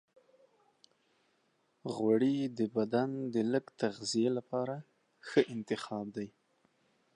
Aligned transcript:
غوړې 1.93 2.35
د 2.57 2.59
بدن 2.75 3.09
د 3.33 3.35
لږ 3.51 3.65
تغذیې 3.81 4.29
لپاره 4.37 4.75
ښه 5.27 5.39
انتخاب 5.53 6.05
دی. 6.17 6.29